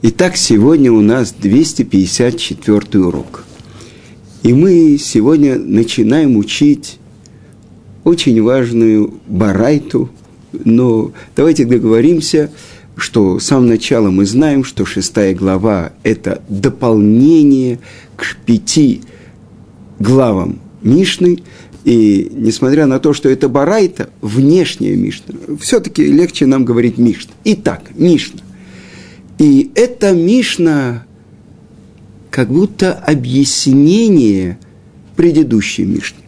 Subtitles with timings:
[0.00, 3.44] Итак, сегодня у нас 254 урок.
[4.44, 7.00] И мы сегодня начинаем учить
[8.04, 10.08] очень важную барайту,
[10.52, 12.52] но давайте договоримся,
[12.96, 17.80] что с самого начала мы знаем, что шестая глава– это дополнение
[18.14, 19.00] к пяти
[19.98, 21.42] главам Мишны,
[21.84, 27.32] и несмотря на то, что это барайта, внешняя Мишна, все-таки легче нам говорить Мишна.
[27.42, 28.42] Итак, Мишна.
[29.38, 31.04] И эта Мишна
[32.30, 34.58] как будто объяснение
[35.16, 36.18] предыдущей Мишны.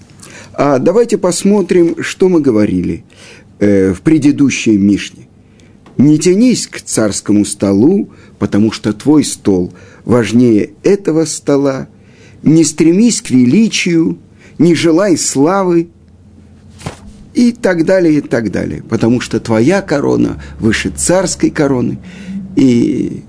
[0.54, 3.04] А давайте посмотрим, что мы говорили
[3.58, 5.26] э, в предыдущей Мишне.
[5.98, 9.72] Не тянись к царскому столу, потому что твой стол
[10.04, 11.88] важнее этого стола.
[12.42, 14.18] Не стремись к величию,
[14.58, 15.88] не желай славы,
[17.34, 18.82] и так далее, и так далее.
[18.88, 21.98] Потому что твоя корона выше царской короны–
[22.56, 23.22] и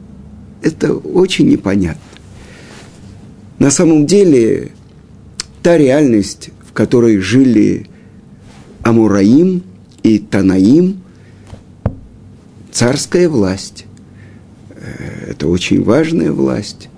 [0.61, 2.02] это очень непонятно.
[3.59, 4.71] На самом деле,
[5.62, 7.87] та реальность, в которой жили
[8.82, 9.63] Амураим
[10.04, 11.01] и Танаим,
[12.71, 13.85] царская власть.
[14.70, 16.90] Э, это очень важная власть.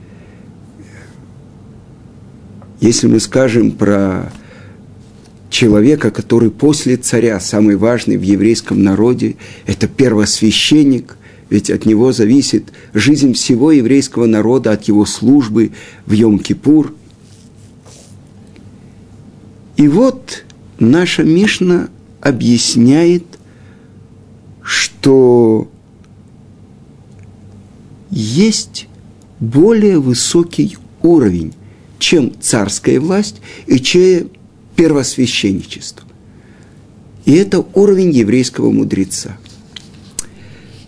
[2.79, 4.31] Если мы скажем про
[5.49, 11.17] человека, который после царя, самый важный в еврейском народе, это первосвященник–
[11.53, 15.71] ведь от него зависит жизнь всего еврейского народа, от его службы
[16.07, 16.95] в Йом-Кипур.
[19.77, 20.45] И вот
[20.79, 21.89] наша Мишна
[22.21, 23.23] объясняет,
[24.63, 25.69] что
[28.09, 28.87] есть
[29.39, 31.53] более высокий уровень,
[31.99, 34.31] чем царская власть и чем
[34.75, 36.07] первосвященничество.
[37.25, 39.37] И это уровень еврейского мудреца.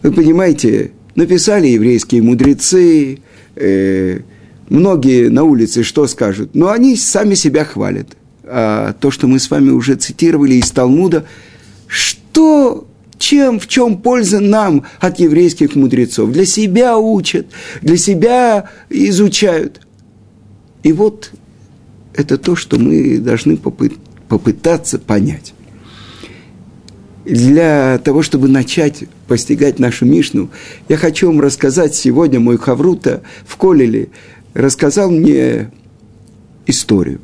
[0.05, 3.21] Вы понимаете, написали еврейские мудрецы,
[3.55, 4.19] э,
[4.69, 6.53] многие на улице что скажут?
[6.53, 8.09] Но они сами себя хвалят.
[8.43, 11.25] А то, что мы с вами уже цитировали из Талмуда,
[11.87, 12.87] что
[13.17, 16.31] чем, в чем польза нам от еврейских мудрецов?
[16.31, 17.47] Для себя учат,
[17.81, 19.81] для себя изучают.
[20.83, 21.31] И вот
[22.13, 25.54] это то, что мы должны попытаться понять
[27.25, 30.49] для того, чтобы начать постигать нашу Мишну,
[30.87, 34.09] я хочу вам рассказать сегодня, мой Хаврута в Колеле
[34.53, 35.71] рассказал мне
[36.67, 37.19] историю.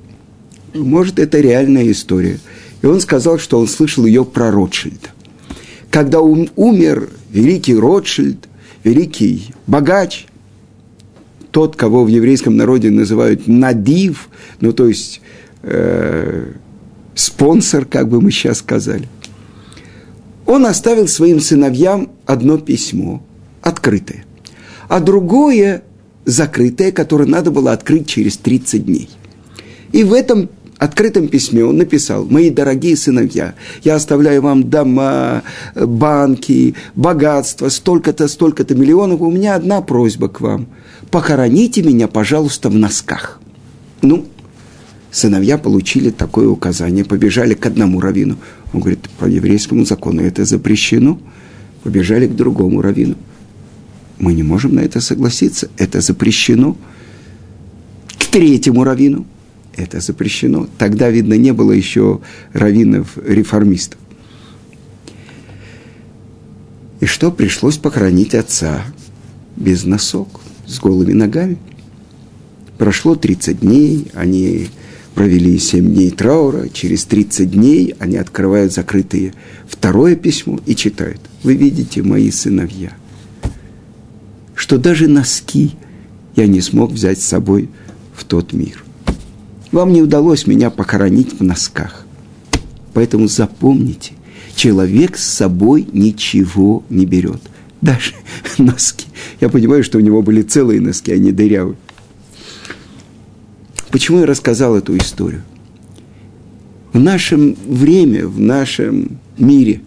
[0.73, 2.39] Может, это реальная история.
[2.81, 5.09] И он сказал, что он слышал ее про Ротшильда.
[5.91, 8.47] Когда умер великий Ротшильд,
[8.83, 10.25] великий богач,
[11.51, 14.29] тот, кого в еврейском народе называют надив,
[14.61, 15.21] ну то есть
[15.63, 16.53] э,
[17.13, 19.07] спонсор, как бы мы сейчас сказали–
[20.51, 23.23] он оставил своим сыновьям одно письмо,
[23.61, 24.25] открытое,
[24.89, 25.83] а другое
[26.25, 29.09] закрытое, которое надо было открыть через 30 дней.
[29.93, 36.75] И в этом открытом письме он написал, «Мои дорогие сыновья, я оставляю вам дома, банки,
[36.95, 39.21] богатство, столько-то, столько-то миллионов.
[39.21, 40.67] У меня одна просьба к вам.
[41.11, 43.39] Похороните меня, пожалуйста, в носках».
[44.01, 44.25] Ну,
[45.11, 48.37] сыновья получили такое указание, побежали к одному раввину.
[48.73, 51.19] Он говорит, по еврейскому закону это запрещено.
[51.83, 53.15] Побежали к другому раввину.
[54.17, 55.69] Мы не можем на это согласиться.
[55.77, 56.77] Это запрещено.
[58.17, 59.25] К третьему раввину.
[59.75, 60.67] Это запрещено.
[60.77, 62.21] Тогда, видно, не было еще
[62.53, 63.99] раввинов-реформистов.
[66.99, 67.31] И что?
[67.31, 68.83] Пришлось похоронить отца
[69.55, 71.57] без носок, с голыми ногами.
[72.77, 74.69] Прошло 30 дней, они
[75.21, 79.35] провели 7 дней траура, через 30 дней они открывают закрытые
[79.67, 81.21] второе письмо и читают.
[81.43, 82.91] Вы видите, мои сыновья,
[84.55, 85.75] что даже носки
[86.35, 87.69] я не смог взять с собой
[88.15, 88.83] в тот мир.
[89.71, 92.07] Вам не удалось меня похоронить в носках.
[92.95, 94.13] Поэтому запомните,
[94.55, 97.43] человек с собой ничего не берет.
[97.79, 98.15] Даже
[98.57, 99.05] носки.
[99.39, 101.77] Я понимаю, что у него были целые носки, а не дырявые.
[103.91, 105.43] Почему я рассказал эту историю?
[106.93, 109.81] В нашем время, в нашем мире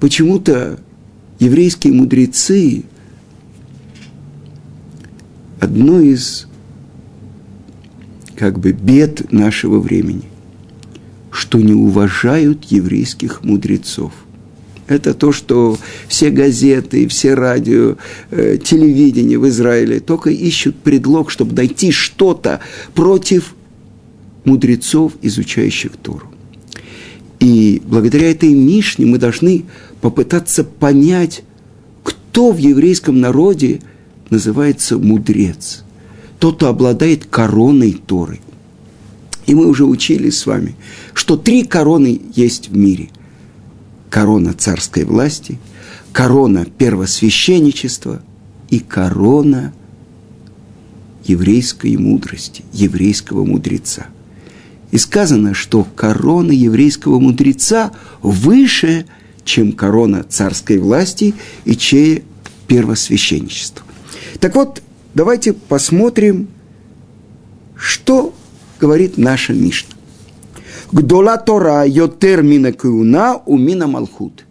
[0.00, 0.78] почему-то
[1.40, 2.84] еврейские мудрецы
[5.60, 6.46] одно из
[8.36, 10.24] как бы бед нашего времени,
[11.30, 14.12] что не уважают еврейских мудрецов.
[14.86, 15.78] Это то, что
[16.08, 17.96] все газеты, все радио,
[18.30, 22.60] э, телевидение в Израиле только ищут предлог, чтобы найти что-то
[22.94, 23.54] против
[24.44, 26.30] мудрецов, изучающих Тору.
[27.40, 29.64] И благодаря этой Мишне мы должны
[30.00, 31.42] попытаться понять,
[32.02, 33.80] кто в еврейском народе
[34.28, 35.82] называется мудрец.
[36.38, 38.40] Тот, кто обладает короной Торы.
[39.46, 40.74] И мы уже учились с вами,
[41.14, 43.08] что три короны есть в мире.
[44.14, 45.58] Корона царской власти,
[46.12, 48.22] корона первосвященничества
[48.70, 49.72] и корона
[51.24, 54.06] еврейской мудрости, еврейского мудреца.
[54.92, 57.90] И сказано, что корона еврейского мудреца
[58.22, 59.06] выше,
[59.44, 61.34] чем корона царской власти
[61.64, 62.22] и чее
[62.68, 63.84] первосвященничество.
[64.38, 64.80] Так вот,
[65.14, 66.46] давайте посмотрим,
[67.74, 68.32] что
[68.78, 69.93] говорит наша Мишна.
[70.94, 74.44] Гдола Тора йотер мина куна у мина малхут.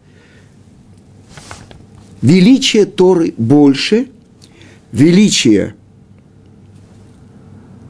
[2.22, 4.08] Величие Торы больше,
[4.92, 5.76] величие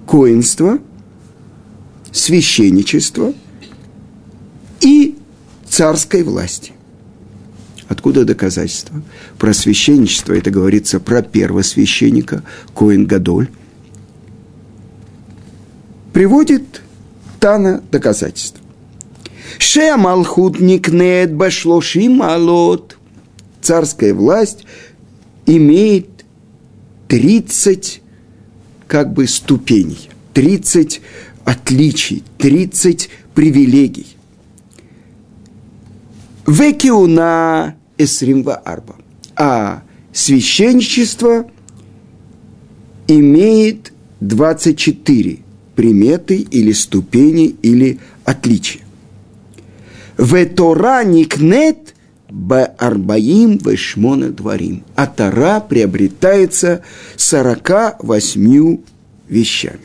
[0.06, 0.78] коинства,
[2.12, 3.34] священничества
[4.82, 5.16] и
[5.68, 6.74] царской власти.
[7.88, 9.02] Откуда доказательства?
[9.40, 12.44] Про священничество это говорится про первосвященника
[12.76, 13.50] Коин Гадоль.
[16.12, 16.84] Приводит
[17.44, 18.62] Тана доказательства.
[19.60, 22.98] Ше Малхут никнет башлоши малот.
[23.62, 24.64] Царская власть
[25.46, 26.24] имеет
[27.10, 28.02] 30
[28.88, 31.02] как бы ступеней, 30
[31.44, 34.16] отличий, 30 привилегий.
[36.48, 38.96] Векиуна эсримва арба.
[39.36, 41.46] А священничество
[43.10, 43.92] имеет
[44.22, 45.43] 24
[45.76, 48.82] приметы или ступени или отличия.
[50.18, 51.94] Ветора никнет
[52.34, 54.84] б арбаим вешмона дворим.
[54.96, 56.82] А Тора приобретается
[57.16, 58.78] 48
[59.30, 59.80] вещами.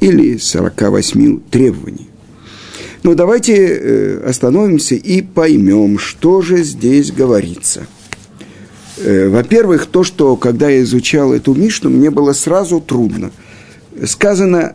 [0.00, 2.08] Или 48 требований.
[3.02, 7.86] Но ну, давайте э, остановимся и поймем, что же здесь говорится.
[8.96, 13.30] Э, во-первых, то, что когда я изучал эту Мишну, мне было сразу трудно.
[14.04, 14.74] Сказано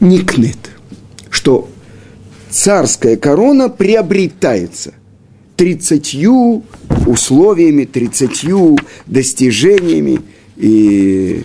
[0.00, 0.58] никнет,
[1.30, 1.68] что
[2.50, 4.94] царская корона приобретается
[5.56, 6.64] тридцатью
[7.06, 8.76] условиями, тридцатью
[9.06, 10.20] достижениями.
[10.56, 11.44] И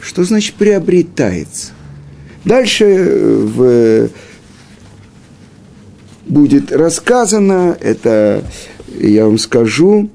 [0.00, 1.73] что значит приобретается?
[2.44, 4.10] Дальше э, в,
[6.26, 8.44] будет рассказано, это
[8.98, 10.10] я вам скажу,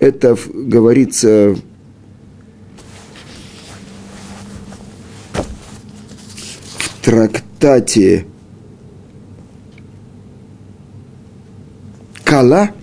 [0.00, 1.54] это говорится
[6.74, 8.26] в трактате
[12.24, 12.70] Кала–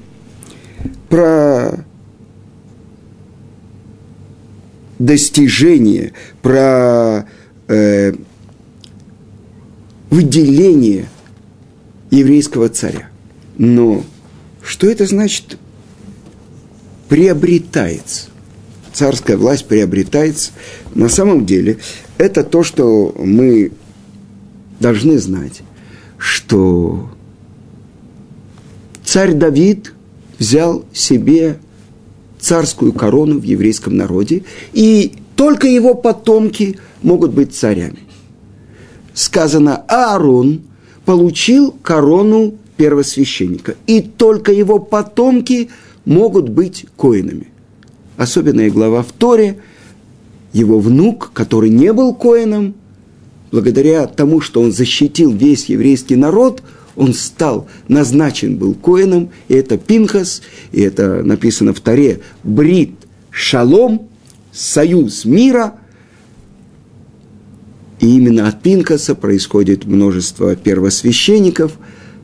[1.14, 1.86] про
[4.98, 7.28] достижение, про
[7.68, 8.14] э,
[10.14, 11.08] выделение
[12.12, 13.10] еврейского царя.
[13.58, 14.04] Но
[14.62, 15.58] что это значит?
[17.10, 18.28] Приобретается.
[18.94, 20.52] Царская власть приобретается.
[20.94, 21.80] На самом деле
[22.18, 23.72] это то, что мы
[24.80, 25.62] должны знать,
[26.18, 27.10] что
[29.04, 29.94] царь Давид–
[30.44, 31.58] взял себе
[32.40, 34.44] царскую корону в еврейском народе,
[34.74, 38.00] и только его потомки могут быть царями.
[39.14, 40.62] Сказано, Аарон
[41.06, 45.70] получил корону первосвященника, и только его потомки
[46.06, 47.48] могут быть коинами.
[48.18, 49.60] Особенная глава в Торе,
[50.54, 52.76] его внук, который не был коином,
[53.52, 56.64] благодаря тому, что он защитил весь еврейский народ–
[56.96, 60.42] он стал, назначен был коином, и это Пинхас,
[60.72, 62.92] и это написано в Таре, Брит,
[63.32, 64.08] Шалом,
[64.52, 65.74] союз мира.
[68.04, 71.78] И именно от Пинхаса происходит множество первосвященников.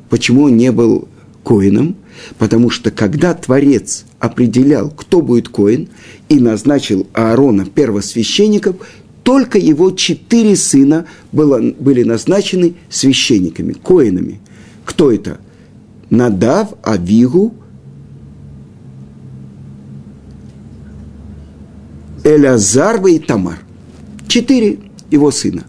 [0.10, 1.08] Почему он не был
[1.46, 1.96] коином?
[2.38, 5.88] Потому что когда Творец определял, кто будет коин,
[6.28, 8.76] и назначил Аарона первосвященников,
[9.24, 14.42] только его четыре сына было, были назначены священниками, коинами.
[14.84, 15.40] Кто это?
[16.10, 17.54] Надав, Авигу,
[22.26, 23.60] Элязар и Тамар.
[24.28, 24.80] Четыре
[25.12, 25.64] его сына.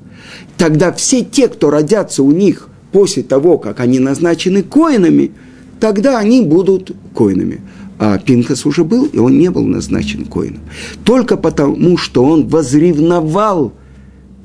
[0.56, 5.32] Тогда все те, кто родятся у них после того, как они назначены коинами,
[5.78, 7.60] тогда они будут коинами.
[7.98, 10.62] А Пинхас уже был, и он не был назначен коином.
[11.04, 13.72] Только потому, что он возревновал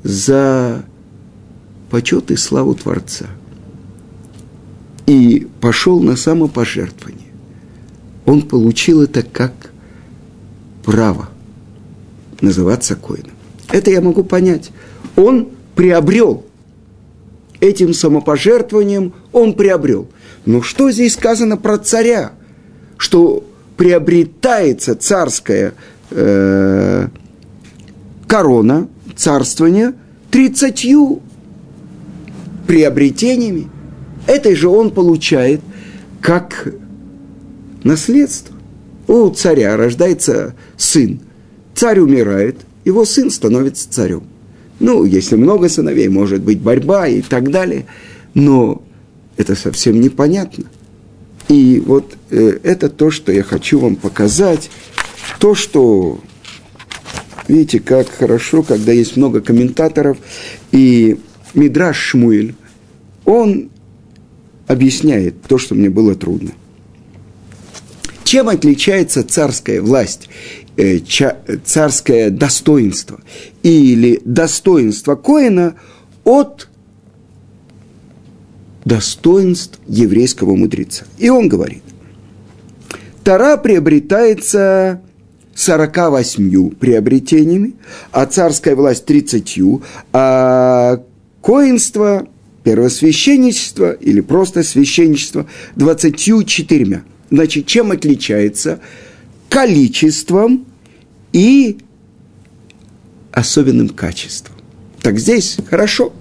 [0.03, 0.83] за
[1.89, 3.27] почет и славу Творца–
[5.05, 7.27] и пошел на самопожертвование.
[8.25, 9.71] Он получил это как
[10.83, 11.29] право
[12.41, 13.34] называться коином.
[13.75, 14.71] Это я могу понять.
[15.17, 16.45] Он приобрел
[17.59, 20.07] этим самопожертвованием он приобрел.
[20.45, 22.31] Но что здесь сказано про царя?
[22.95, 23.43] Что
[23.75, 25.73] приобретается царская
[26.09, 27.07] э,
[28.27, 29.93] корона, царствование,
[30.31, 31.21] тридцатью
[32.67, 33.67] приобретениями.
[34.25, 35.59] Это же он получает
[36.21, 36.73] как
[37.83, 38.55] наследство.
[39.07, 41.19] У царя рождается сын.
[41.75, 44.23] Царь умирает, его сын становится царем.
[44.79, 47.85] Ну, если много сыновей, может быть борьба и так далее.
[48.33, 48.83] Но
[49.37, 50.65] это совсем непонятно.
[51.47, 54.69] И вот э, это то, что я хочу вам показать.
[55.39, 56.19] То, что,
[57.47, 60.17] видите, как хорошо, когда есть много комментаторов.
[60.71, 61.17] И
[61.53, 62.55] Мидраш Шмуэль,
[63.23, 63.69] он
[64.67, 66.51] объясняет то, что мне было трудно.
[68.23, 70.29] Чем отличается царская власть,
[71.63, 73.19] царское достоинство
[73.63, 75.75] или достоинство Коина
[76.23, 76.67] от
[78.83, 81.05] достоинств еврейского мудреца.
[81.17, 81.83] И он говорит,
[83.23, 85.01] Тара приобретается
[85.55, 87.73] 48 приобретениями,
[88.11, 89.59] а царская власть 30,
[90.13, 91.01] а
[91.41, 92.27] коинство,
[92.63, 97.03] первосвященничество или просто священничество 24.
[97.31, 98.79] Значит, чем отличается?
[99.49, 100.65] Количеством
[101.31, 101.77] и
[103.31, 104.55] особенным качеством.
[105.01, 106.13] Так здесь хорошо.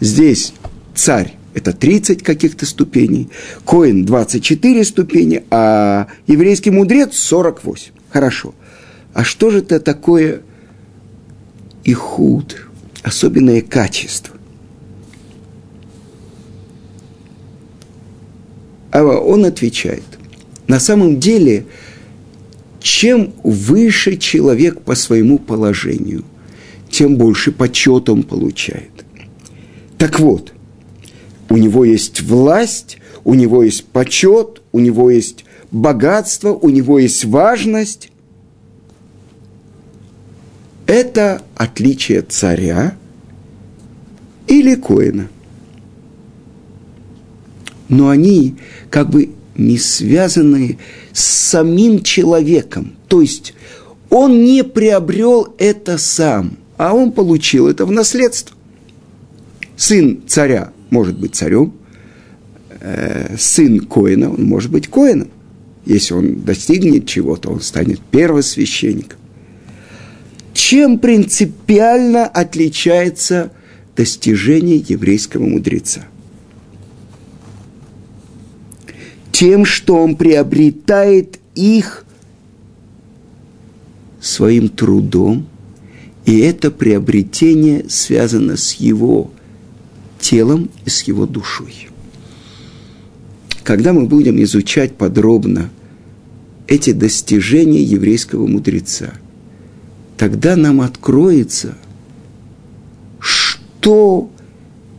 [0.00, 0.52] Здесь
[0.94, 3.28] царь это 30 каких-то ступеней,
[3.66, 7.92] Коин 24 ступени, а еврейский мудрец 48.
[8.10, 8.54] Хорошо.
[9.12, 10.42] А что же это такое
[11.84, 12.68] ихуд,
[13.02, 14.34] особенное качество?
[18.90, 20.04] А он отвечает,
[20.68, 21.66] на самом деле,
[22.82, 26.24] чем выше человек по своему положению,
[26.90, 28.90] тем больше почет он получает.
[29.98, 30.52] Так вот,
[31.48, 37.24] у него есть власть, у него есть почет, у него есть богатство, у него есть
[37.24, 38.10] важность.
[40.86, 42.96] Это отличие царя
[44.46, 45.28] или коина–
[47.92, 48.56] но они
[48.88, 50.78] как бы не связаны
[51.12, 52.94] с самим человеком.
[53.08, 53.54] То есть
[54.10, 58.56] он не приобрел это сам, а он получил это в наследство.
[59.76, 61.72] Сын царя может быть царем,
[62.80, 65.28] э, сын Коина, он может быть Коином.
[65.84, 69.18] Если он достигнет чего-то, он станет первосвященником.
[70.52, 73.50] Чем принципиально отличается
[73.96, 76.04] достижение еврейского мудреца?
[79.32, 82.04] Тем, что он приобретает их
[84.20, 85.46] своим трудом,
[86.24, 89.32] и это приобретение связано с его
[90.20, 91.88] телом и с его душой.
[93.64, 95.70] Когда мы будем изучать подробно
[96.68, 99.14] эти достижения еврейского мудреца,
[100.16, 101.76] тогда нам откроется,
[103.18, 104.30] что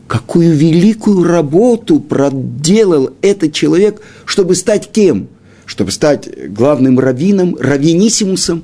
[0.07, 4.01] какую великую работу проделал этот человек,
[4.33, 5.27] чтобы стать кем?
[5.67, 8.63] Чтобы стать главным раввином, раввиниссимусом,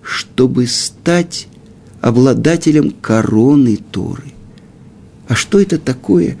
[0.00, 1.48] чтобы стать
[2.00, 4.32] обладателем короны Торы.
[5.26, 6.38] А что это такое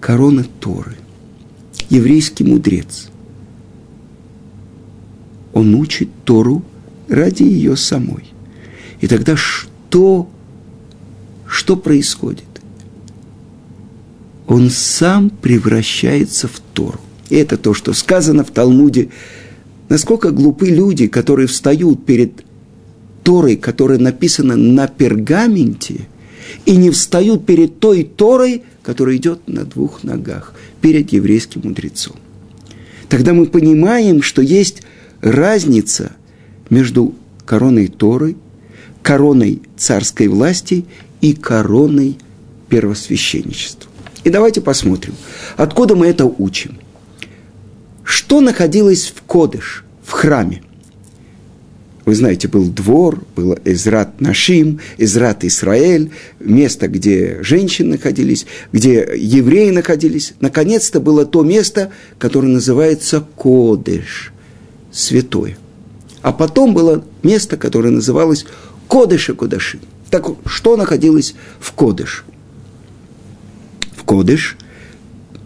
[0.00, 0.98] корона Торы?
[1.88, 3.08] Еврейский мудрец.
[5.54, 6.62] Он учит Тору
[7.08, 8.24] ради ее самой.
[9.00, 10.28] И тогда что,
[11.46, 12.44] что происходит?
[14.48, 16.98] Он сам превращается в Тору.
[17.28, 19.10] И это то, что сказано в Талмуде.
[19.90, 22.44] Насколько глупы люди, которые встают перед
[23.22, 26.08] Торой, которая написана на пергаменте,
[26.64, 32.16] и не встают перед той Торой, которая идет на двух ногах, перед еврейским мудрецом.
[33.10, 34.82] Тогда мы понимаем, что есть
[35.20, 36.12] разница
[36.70, 37.14] между
[37.44, 38.36] короной Торы,
[39.02, 40.86] короной царской власти
[41.20, 42.16] и короной
[42.70, 43.87] первосвященничества.
[44.24, 45.14] И давайте посмотрим,
[45.56, 46.78] откуда мы это учим.
[48.02, 50.62] Что находилось в Кодыш, в храме?
[52.04, 56.10] Вы знаете, был двор, был Израт Нашим, Израт Исраэль,
[56.40, 60.32] место, где женщины находились, где евреи находились.
[60.40, 64.32] Наконец-то было то место, которое называется Кодыш,
[64.90, 65.58] святое.
[66.22, 68.46] А потом было место, которое называлось
[68.88, 69.78] Кодыша Кодаши.
[70.10, 72.24] Так что находилось в Кодыш?
[74.08, 74.56] Кодыш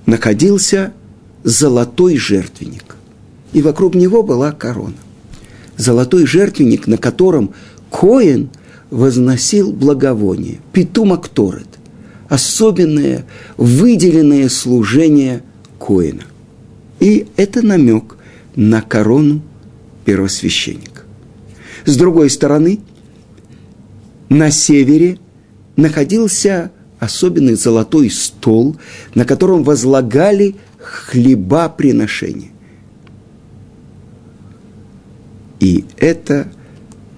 [0.07, 0.93] находился
[1.43, 2.95] золотой жертвенник.
[3.53, 4.95] И вокруг него была корона.
[5.77, 7.55] Золотой жертвенник, на котором
[7.91, 8.51] Коин
[8.91, 11.67] возносил благовоние, питума кторет.
[12.29, 13.27] особенное,
[13.57, 15.43] выделенное служение
[15.79, 16.23] Коина.
[17.01, 18.17] И это намек
[18.55, 19.43] на корону
[20.05, 21.03] первосвященника.
[21.85, 22.79] С другой стороны,
[24.29, 25.19] на севере
[25.75, 26.71] находился
[27.03, 28.77] особенный золотой стол,
[29.17, 32.51] на котором возлагали хлеба приношения.
[35.59, 36.47] И это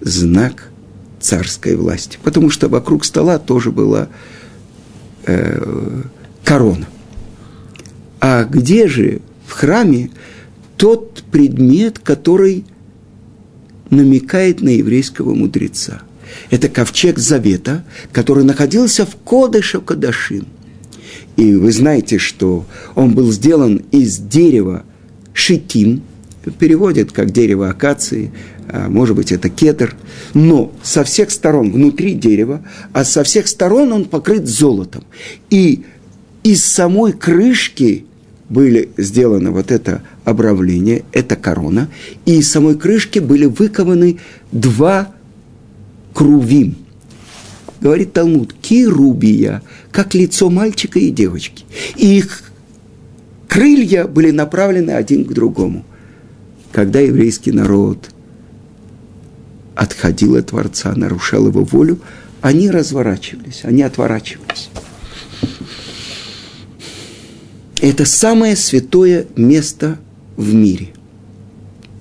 [0.00, 0.71] знак
[1.21, 4.09] царской власти, потому что вокруг стола тоже была
[5.26, 6.03] э,
[6.45, 6.87] корона.
[8.21, 10.11] А где же в храме
[10.79, 12.64] тот предмет, который
[13.91, 16.00] намекает на еврейского мудреца?
[16.50, 20.47] Это ковчег завета, который находился в Кодыше Кадашим.
[21.37, 24.85] И вы знаете, что он был сделан из дерева
[25.33, 26.03] шитим,
[26.59, 28.33] переводят как дерево акации,
[28.69, 29.95] а может быть, это кедр,
[30.33, 32.62] но со всех сторон внутри дерева,
[32.93, 35.05] а со всех сторон он покрыт золотом.
[35.50, 35.85] И
[36.43, 38.05] из самой крышки
[38.49, 41.88] были сделаны вот это обравление, это корона,
[42.26, 44.19] и из самой крышки были выкованы
[44.53, 45.12] два
[46.14, 46.76] крувим.
[47.80, 51.64] Говорит Талмуд, кирубия, как лицо мальчика и девочки.
[51.97, 52.44] И их
[53.49, 55.85] крылья были направлены один к другому.
[56.73, 58.09] Когда еврейский народ
[59.75, 62.00] отходил от Творца, нарушал его волю,
[62.40, 64.71] они разворачивались, они отворачивались.
[67.80, 69.99] Это самое святое место
[70.37, 70.88] в мире.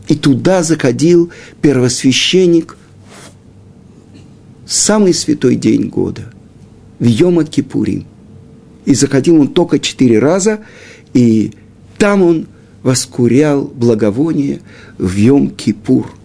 [0.08, 2.78] И туда заходил первосвященник
[4.66, 6.24] самый святой день года,
[7.00, 8.06] в Йома Кипурим.
[8.86, 10.60] И заходил он только четыре раза,
[11.14, 11.54] и
[11.98, 12.48] там он
[12.82, 14.62] воскурял благовоние
[14.98, 16.12] в Йом Кипур–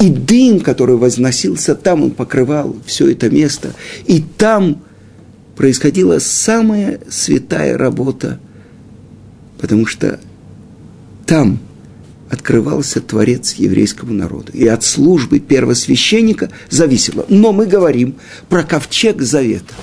[0.00, 3.74] и дым, который возносился там, он покрывал все это место.
[4.06, 4.82] И там
[5.56, 8.38] происходила самая святая работа,
[9.58, 10.20] потому что
[11.26, 11.58] там
[12.30, 14.52] открывался Творец еврейскому народу.
[14.52, 17.24] И от службы первосвященника зависело.
[17.28, 18.16] Но мы говорим
[18.48, 19.74] про ковчег завета.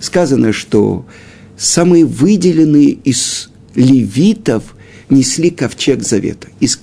[0.00, 1.06] Сказано, что
[1.56, 4.74] самые выделенные из левитов
[5.10, 6.48] несли ковчег завета.
[6.60, 6.80] Из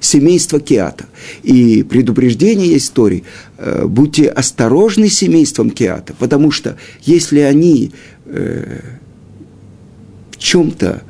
[0.00, 1.06] семейства Киата.
[1.42, 3.24] И предупреждение истории,
[3.56, 7.92] э, будьте осторожны с семейством Киата, потому что если они
[8.26, 8.80] э,
[10.32, 11.02] в чем-то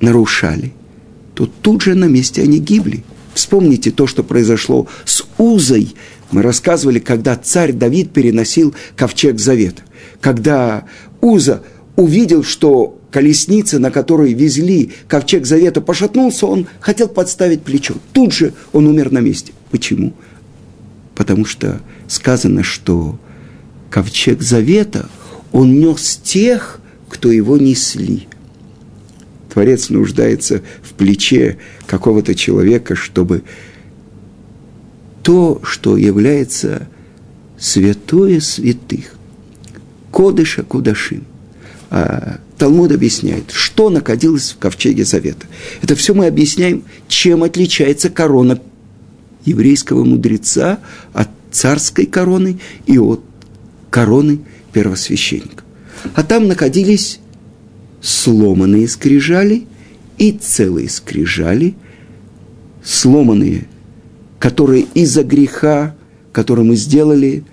[0.00, 0.72] нарушали,
[1.36, 3.04] то тут же на месте они гибли.
[3.34, 5.94] Вспомните то, что произошло с Узой.
[6.30, 9.82] Мы рассказывали, когда царь Давид переносил ковчег завета.
[10.22, 10.86] Когда
[11.20, 11.62] Уза
[11.94, 17.96] увидел, что колесница, на которой везли ковчег завета, пошатнулся, он хотел подставить плечо.
[18.14, 19.52] Тут же он умер на месте.
[19.70, 20.14] Почему?
[21.14, 23.18] Потому что сказано, что
[23.90, 25.10] ковчег завета
[25.52, 28.26] он нес тех, кто его несли.
[29.56, 33.42] Творец нуждается в плече какого-то человека, чтобы
[35.22, 36.86] то, что является
[37.58, 39.14] святое святых,
[40.10, 41.24] кодыша кудашим–
[41.88, 45.46] а, Талмуд объясняет, что находилось в ковчеге Завета.
[45.80, 48.60] Это все мы объясняем, чем отличается корона
[49.46, 50.80] еврейского мудреца
[51.14, 53.22] от царской короны и от
[53.88, 54.40] короны
[54.74, 55.64] первосвященника.
[56.14, 57.20] А там находились
[58.00, 59.66] сломанные скрижали
[60.18, 61.74] и целые скрижали,
[62.84, 63.66] сломанные,
[64.38, 65.94] которые из-за греха,
[66.32, 67.44] который мы сделали,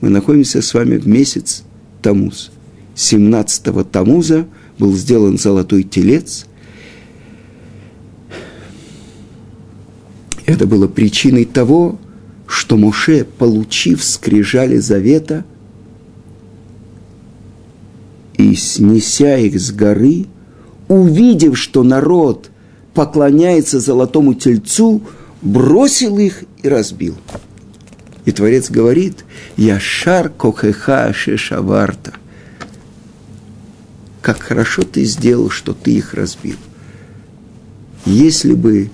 [0.00, 1.64] мы находимся с вами в месяц
[2.02, 2.50] Тамуз–
[3.00, 4.46] 17-го Тамуза
[4.78, 6.46] был сделан золотой телец.
[10.44, 11.98] Это было причиной того,
[12.46, 15.44] что Моше, получив скрижали завета
[18.54, 20.26] снеся их с горы,
[20.88, 22.50] увидев, что народ
[22.94, 25.02] поклоняется золотому тельцу,
[25.42, 27.16] бросил их и разбил.
[28.24, 29.24] И Творец говорит,
[29.56, 32.12] «Я шар кохеха шешаварта»
[34.20, 36.56] как хорошо ты сделал, что ты их разбил.
[38.04, 38.90] Если бы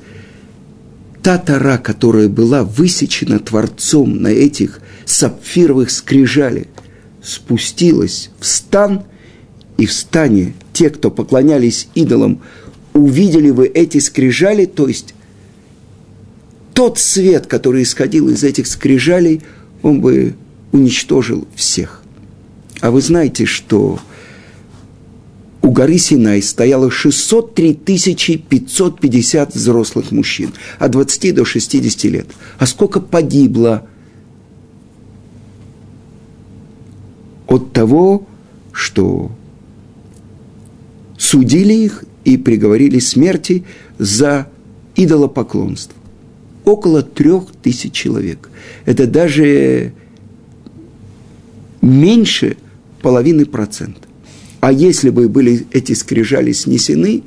[1.23, 6.67] та тара, которая была высечена Творцом на этих сапфировых скрижалях,
[7.23, 9.03] спустилась в стан,
[9.79, 12.41] и в стане те, кто поклонялись идолам,
[12.95, 15.15] увидели вы эти скрижали, то есть
[16.73, 19.43] тот свет, который исходил из этих скрижалей,
[19.83, 20.35] он бы
[20.73, 22.03] уничтожил всех.
[22.81, 23.99] А вы знаете, что
[25.63, 32.27] у горы Синай стояло 603 550 взрослых мужчин, от 20 до 60 лет.
[32.59, 33.87] А сколько погибло
[37.47, 38.27] от того,
[38.73, 39.31] что
[41.27, 43.65] судили их и приговорили смерти
[43.99, 44.49] за
[44.95, 45.97] идолопоклонство.
[46.65, 48.49] Около трех тысяч человек.
[48.85, 49.93] Это даже
[51.83, 52.57] меньше
[53.03, 54.01] половины процента.
[54.61, 57.23] А если бы были эти скрижали снесены,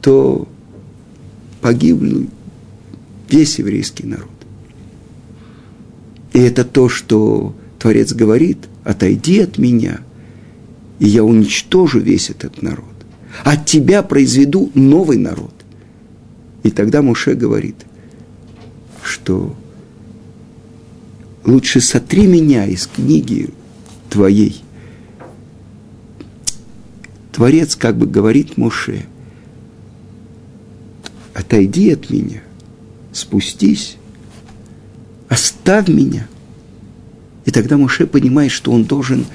[0.00, 0.48] то
[1.60, 2.28] погибли
[3.30, 4.28] весь еврейский народ.
[6.32, 10.00] И это то, что Творец говорит, отойди от меня,
[10.98, 12.93] и я уничтожу весь этот народ.
[13.42, 15.52] От тебя произведу новый народ.
[16.62, 17.76] И тогда Муше говорит,
[19.02, 19.54] что
[21.44, 23.50] лучше сотри меня из книги
[24.08, 24.62] твоей.
[27.32, 29.04] Творец как бы говорит Муше,
[31.34, 32.42] отойди от меня,
[33.12, 33.96] спустись,
[35.28, 36.28] оставь меня.
[37.44, 39.26] И тогда Муше понимает, что он должен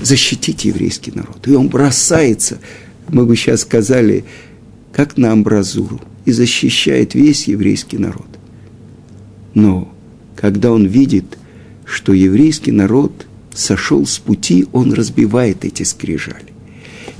[0.00, 1.48] защитить еврейский народ.
[1.48, 2.58] И он бросается,
[3.08, 4.24] мы бы сейчас сказали,
[4.92, 8.26] как на амбразуру, и защищает весь еврейский народ.
[9.54, 9.92] Но
[10.34, 11.38] когда он видит,
[11.84, 16.52] что еврейский народ сошел с пути, он разбивает эти скрижали.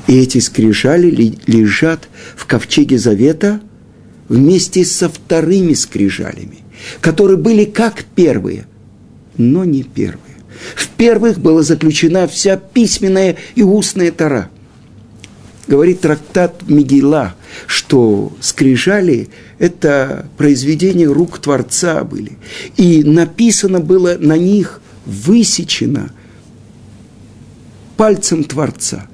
[0.07, 3.61] И эти скрижали лежат в ковчеге завета
[4.29, 6.59] вместе со вторыми скрижалями,
[7.01, 8.67] которые были как первые,
[9.37, 10.21] но не первые.
[10.75, 14.51] В первых была заключена вся письменная и устная тара.
[15.67, 17.35] Говорит трактат Мигила,
[17.67, 22.33] что скрижали– это произведения рук Творца были.
[22.77, 26.11] И написано было на них, высечено
[27.97, 29.07] пальцем Творца.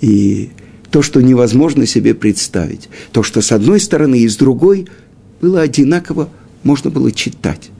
[0.00, 0.50] И
[0.90, 4.86] то, что невозможно себе представить, то, что с одной стороны и с другой
[5.40, 6.30] было одинаково,
[6.62, 7.70] можно было читать.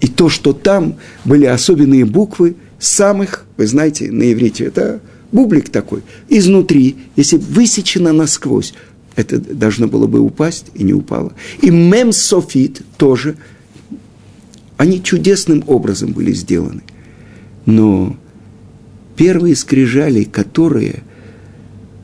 [0.00, 5.00] И то, что там были особенные буквы, самых, вы знаете, на иврите, это
[5.36, 8.72] бублик такой, изнутри, если высечено насквозь,
[9.16, 11.34] это должно было бы упасть и не упало.
[11.60, 13.36] И мем софит тоже,
[14.78, 16.82] они чудесным образом были сделаны.
[17.66, 18.16] Но
[19.16, 21.02] первые скрижали, которые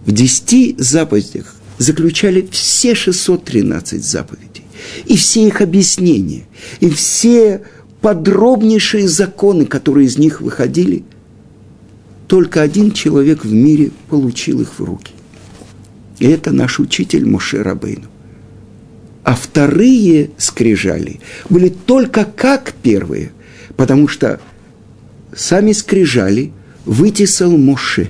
[0.05, 4.65] в десяти заповедях заключали все 613 заповедей,
[5.07, 6.45] и все их объяснения,
[6.81, 7.63] и все
[8.03, 11.05] подробнейшие законы, которые из них выходили,
[12.33, 15.13] только один человек в мире получил их в руки.
[16.19, 18.07] И это наш учитель Моше Рабейну.
[19.23, 23.33] А вторые скрижали были только как первые,
[23.77, 24.41] потому что
[25.37, 26.53] сами скрижали
[26.87, 28.09] вытесал Моше.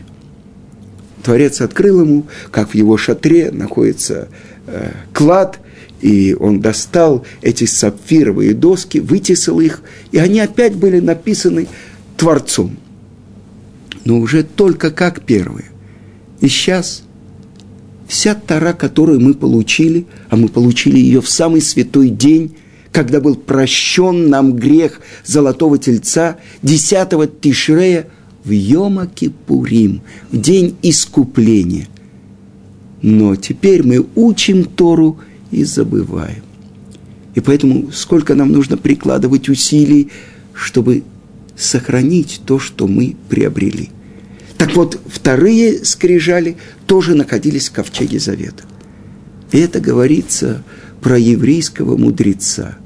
[1.25, 4.29] Творец открыл ему, как в его шатре находится
[4.69, 5.59] э, клад–
[6.01, 11.69] и он достал эти сапфировые доски, вытесал их, и они опять были написаны
[12.17, 12.77] Творцом.
[14.05, 15.67] Но уже только как первые.
[16.41, 17.03] И сейчас
[18.09, 22.57] вся Тара, которую мы получили, а мы получили ее в самый святой день,
[22.91, 28.09] когда был прощен нам грех Золотого Тельца, 10 Тишрея,
[28.45, 31.87] в Йома Кипурим, в день искупления.
[33.01, 35.19] Но теперь мы учим Тору–
[35.53, 36.43] и забываем.
[37.35, 40.11] И поэтому сколько нам нужно прикладывать усилий,
[40.53, 41.05] чтобы
[41.62, 43.90] сохранить то, что мы приобрели.
[44.59, 48.64] Так вот, вторые скрижали тоже находились в ковчеге завета.
[49.51, 50.62] И это говорится
[51.01, 52.77] про еврейского мудреца.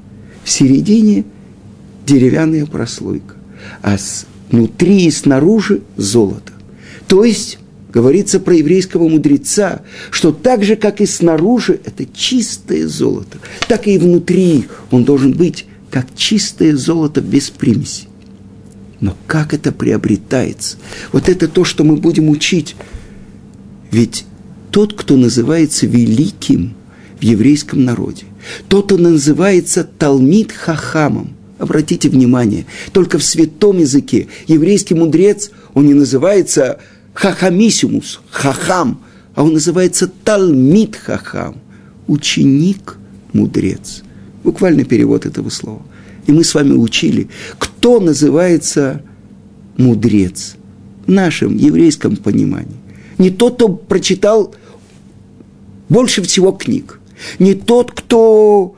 [0.43, 1.25] В середине
[2.05, 3.35] деревянная прослойка,
[3.83, 3.97] а
[4.49, 6.53] внутри и снаружи золото.
[7.07, 7.59] То есть
[7.93, 13.97] говорится про еврейского мудреца, что так же, как и снаружи, это чистое золото, так и
[13.97, 18.07] внутри он должен быть как чистое золото без примеси.
[18.99, 20.77] Но как это приобретается?
[21.11, 22.75] Вот это то, что мы будем учить.
[23.91, 24.25] Ведь
[24.71, 26.73] тот, кто называется великим
[27.19, 28.25] в еврейском народе,
[28.67, 35.93] тот, кто называется Талмит Хахамом, обратите внимание, только в святом языке еврейский мудрец, он не
[35.93, 36.79] называется
[37.13, 39.01] хахамисимус, хахам,
[39.35, 41.57] а он называется талмит хахам,
[42.07, 42.97] ученик,
[43.33, 44.03] мудрец.
[44.43, 45.81] Буквальный перевод этого слова.
[46.25, 47.29] И мы с вами учили,
[47.87, 49.01] кто называется
[49.77, 50.57] мудрец
[51.05, 52.75] в нашем еврейском понимании.
[53.17, 54.53] Не тот, кто прочитал
[55.87, 56.99] больше всего книг,
[57.39, 58.75] не тот, кто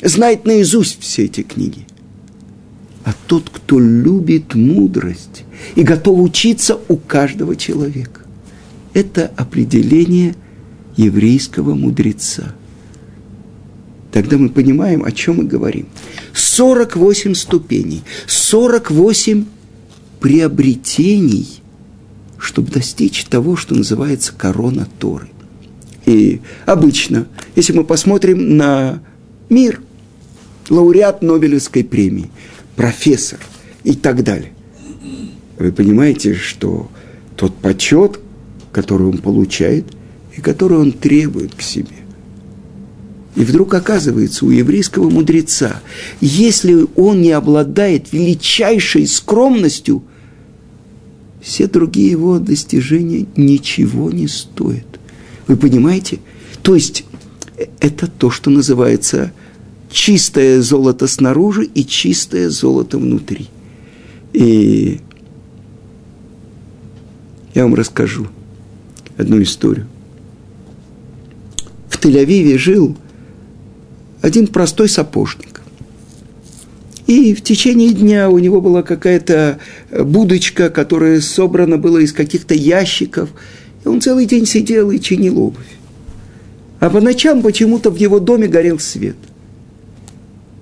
[0.00, 1.86] знает наизусть все эти книги,
[3.04, 5.44] а тот, кто любит мудрость
[5.74, 8.22] и готов учиться у каждого человека.
[8.94, 10.34] Это определение
[10.96, 12.54] еврейского мудреца.
[14.12, 15.86] Тогда мы понимаем, о чем мы говорим.
[16.34, 19.44] 48 ступеней, 48
[20.20, 21.62] приобретений,
[22.38, 25.28] чтобы достичь того, что называется корона Торы.
[26.06, 29.02] И обычно, если мы посмотрим на
[29.50, 29.82] мир,
[30.70, 32.30] лауреат Нобелевской премии,
[32.76, 33.40] профессор
[33.84, 34.52] и так далее,
[35.58, 36.90] вы понимаете, что
[37.36, 38.20] тот почет,
[38.72, 39.84] который он получает
[40.36, 41.96] и который он требует к себе.
[43.38, 45.80] И вдруг оказывается у еврейского мудреца,
[46.20, 50.02] если он не обладает величайшей скромностью,
[51.40, 54.98] все другие его достижения ничего не стоят.
[55.46, 56.18] Вы понимаете?
[56.62, 57.04] То есть
[57.78, 59.32] это то, что называется
[59.88, 63.46] чистое золото снаружи и чистое золото внутри.
[64.32, 65.00] И
[67.54, 68.26] я вам расскажу
[69.16, 69.86] одну историю.
[71.88, 72.96] В Тель-Авиве жил
[74.20, 75.60] один простой сапожник.
[77.06, 79.58] И в течение дня у него была какая-то
[79.90, 83.30] будочка, которая собрана была из каких-то ящиков.
[83.84, 85.64] И он целый день сидел и чинил обувь.
[86.80, 89.16] А по ночам почему-то в его доме горел свет.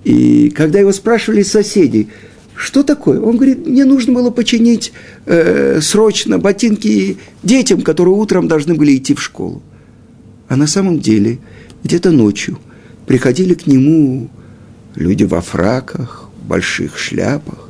[0.05, 2.07] И когда его спрашивали соседи,
[2.55, 3.19] что такое?
[3.19, 4.93] Он говорит, мне нужно было починить
[5.25, 9.61] э, срочно ботинки детям, которые утром должны были идти в школу.
[10.47, 11.39] А на самом деле,
[11.83, 12.57] где-то ночью
[13.07, 14.29] приходили к нему
[14.93, 17.69] люди во фраках, больших шляпах,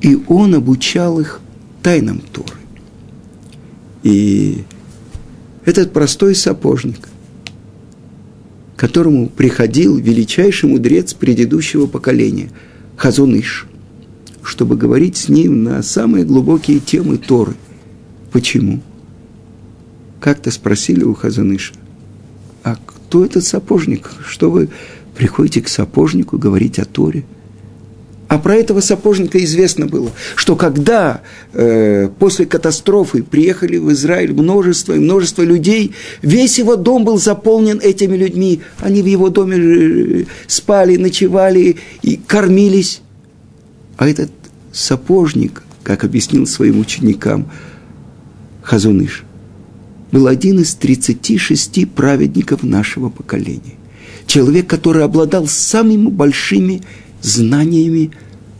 [0.00, 1.40] и он обучал их
[1.82, 2.56] тайнам Торы.
[4.02, 4.64] И
[5.66, 7.08] этот простой сапожник,
[8.76, 12.50] к которому приходил величайший мудрец предыдущего поколения,
[12.96, 13.66] Хазуныш,
[14.42, 17.54] чтобы говорить с ним на самые глубокие темы Торы.
[18.30, 18.80] Почему?
[20.20, 21.74] Как-то спросили у Хазаныша,
[22.62, 22.76] а
[23.10, 24.08] кто этот сапожник?
[24.24, 24.68] Что вы
[25.16, 27.24] приходите к сапожнику говорить о Торе?
[28.28, 34.92] А про этого сапожника известно было, что когда э, после катастрофы приехали в Израиль множество
[34.92, 35.92] и множество людей,
[36.22, 38.60] весь его дом был заполнен этими людьми.
[38.78, 43.00] Они в его доме э, спали, ночевали и кормились.
[43.96, 44.30] А этот
[44.70, 47.50] сапожник, как объяснил своим ученикам
[48.62, 49.24] Хазуныш,
[50.12, 53.74] был один из 36 праведников нашего поколения.
[54.26, 56.82] Человек, который обладал самыми большими
[57.22, 58.12] знаниями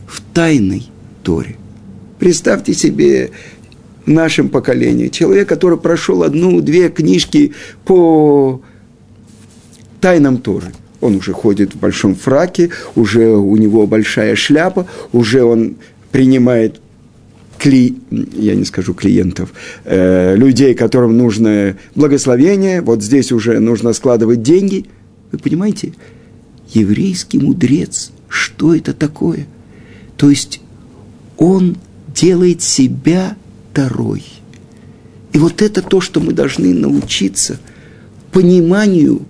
[0.07, 0.87] в тайной
[1.23, 1.55] Торе.
[2.19, 3.31] Представьте себе
[4.05, 7.53] в нашем поколении человек, который прошел одну-две книжки
[7.85, 8.61] по
[9.99, 10.73] тайнам Торы.
[10.99, 15.77] Он уже ходит в большом фраке, уже у него большая шляпа, уже он
[16.11, 16.79] принимает
[17.61, 19.53] кли, я не скажу клиентов,
[19.85, 24.85] э, людей, которым нужно благословение, вот здесь уже нужно складывать деньги.
[25.31, 25.93] Вы понимаете,
[26.73, 29.45] еврейский мудрец, что это такое?
[30.17, 30.59] То есть
[31.37, 33.37] он делает себя
[33.71, 34.23] второй.
[35.33, 37.59] И вот это то, что мы должны научиться
[38.31, 39.21] пониманию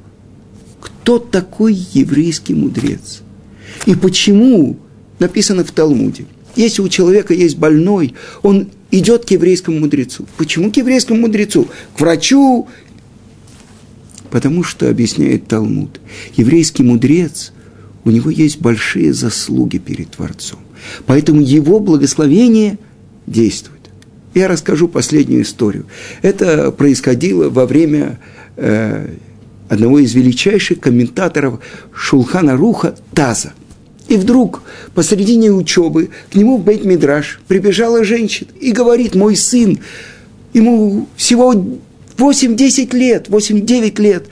[0.79, 3.21] кто такой еврейский мудрец.
[3.85, 4.77] И почему
[5.19, 6.25] написано в Талмуде.
[6.55, 10.25] Если у человека есть больной, он идет к еврейскому мудрецу.
[10.37, 11.67] Почему к еврейскому мудрецу?
[11.95, 12.67] К врачу.
[14.29, 15.99] Потому что, объясняет Талмуд,
[16.35, 17.51] еврейский мудрец,
[18.05, 20.59] у него есть большие заслуги перед Творцом.
[21.05, 22.77] Поэтому его благословение
[23.27, 23.81] действует.
[24.33, 25.85] Я расскажу последнюю историю.
[26.21, 28.19] Это происходило во время
[28.55, 29.15] э,
[29.67, 31.59] одного из величайших комментаторов
[31.93, 33.53] Шулхана Руха Таза.
[34.11, 39.79] И вдруг посредине учебы к нему в Бейт-Мидраш прибежала женщина и говорит, мой сын,
[40.51, 41.53] ему всего
[42.17, 44.25] 8-10 лет, 8-9 лет,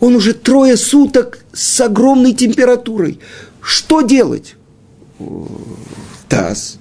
[0.00, 3.20] он уже трое суток с огромной температурой.
[3.60, 4.56] Что делать?
[6.28, 6.78] Таз,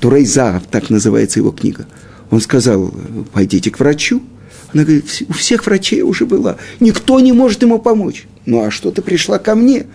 [0.00, 1.86] Турейзав, так называется его книга.
[2.32, 2.92] Он сказал,
[3.32, 4.20] пойдите к врачу.
[4.74, 6.56] Она говорит, у всех врачей уже была.
[6.80, 8.26] Никто не может ему помочь.
[8.46, 9.86] Ну а что ты пришла ко мне?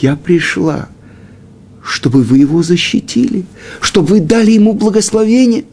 [0.00, 0.88] Я пришла,
[1.82, 3.44] чтобы вы его защитили,
[3.80, 5.64] чтобы вы дали ему благословение.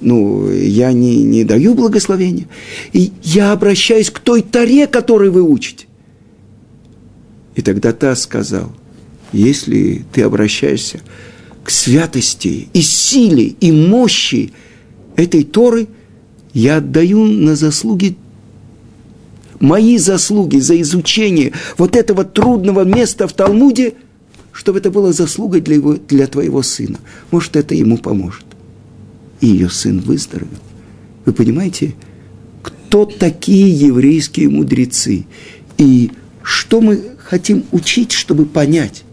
[0.00, 2.46] Ну, я не, не даю благословения.
[2.92, 5.86] И я обращаюсь к той таре, которой вы учите.
[7.56, 8.72] И тогда та сказал,
[9.32, 11.00] если ты обращаешься
[11.64, 14.52] к святости и силе и мощи
[15.16, 15.88] этой Торы
[16.54, 18.16] я отдаю на заслуги,
[19.60, 23.94] мои заслуги за изучение вот этого трудного места в Талмуде,
[24.52, 26.98] чтобы это было заслугой для, его, для твоего сына.
[27.30, 28.44] Может, это ему поможет.
[29.40, 30.58] И ее сын выздоровел.
[31.24, 31.94] Вы понимаете,
[32.62, 35.26] кто такие еврейские мудрецы?
[35.76, 36.10] И
[36.42, 39.04] что мы хотим учить, чтобы понять,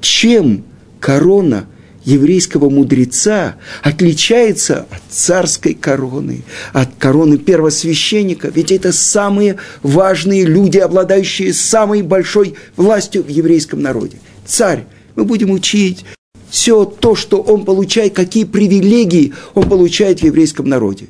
[0.00, 0.64] чем
[1.00, 1.66] корона
[2.06, 11.52] еврейского мудреца отличается от царской короны, от короны первосвященника, ведь это самые важные люди, обладающие
[11.52, 14.16] самой большой властью в еврейском народе.
[14.46, 14.84] Царь,
[15.16, 16.04] мы будем учить
[16.48, 21.08] все то, что он получает, какие привилегии он получает в еврейском народе.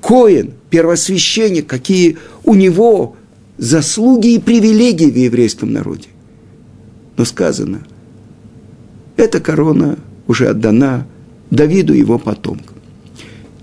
[0.00, 3.16] Коин, первосвященник, какие у него
[3.58, 6.08] заслуги и привилегии в еврейском народе.
[7.18, 7.82] Но сказано,
[9.18, 9.98] эта корона
[10.30, 11.06] уже отдана
[11.50, 12.76] Давиду его потомкам.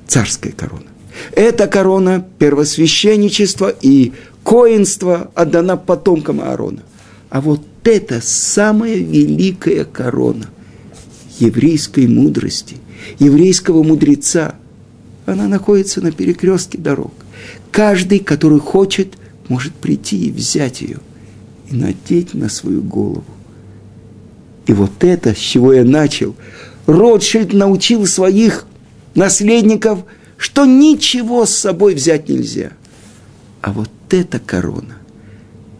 [0.08, 0.84] Царская корона.
[1.32, 4.12] Эта корона первосвященничества и
[4.44, 6.84] коинства отдана потомкам Аарона.
[7.30, 10.50] А вот это самая великая корона
[11.40, 12.78] еврейской мудрости,
[13.20, 14.56] еврейского мудреца.
[15.26, 17.14] Она находится на перекрестке дорог.
[17.72, 19.16] Каждый, который хочет–
[19.50, 21.00] может прийти и взять ее
[21.70, 23.26] и надеть на свою голову.
[24.68, 26.36] И вот это, с чего я начал,
[26.86, 28.66] Ротшильд научил своих
[29.16, 30.00] наследников,
[30.38, 32.72] что ничего с собой взять нельзя.
[33.62, 34.98] А вот эта корона,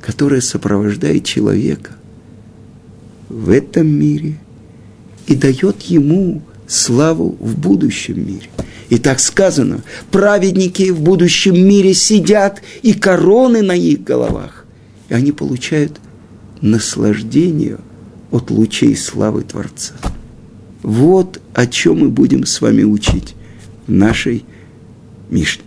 [0.02, 1.92] которая сопровождает человека
[3.30, 4.38] в этом мире
[5.28, 8.50] и дает ему славу в будущем мире.
[8.90, 14.66] И так сказано, праведники в будущем мире сидят, и короны на их головах.
[15.10, 16.00] И они получают
[16.62, 17.80] наслаждение
[18.32, 19.94] от лучей славы Творца.
[20.84, 23.36] Вот о чем мы будем с вами учить
[23.88, 24.46] в нашей
[25.30, 25.64] Мишне.